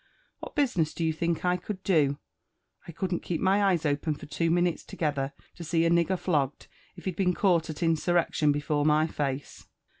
[0.39, 2.17] What business do you think I could do?
[2.87, 6.17] I couldn't keep my eyes open* for two minutes together, to see a nig— ger
[6.17, 9.67] flogged, if he'd been caught at insurrection before my face."